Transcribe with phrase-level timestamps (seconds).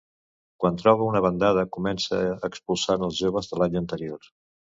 [0.61, 4.27] Quan troba una bandada comença expulsant als joves de l'any anterior.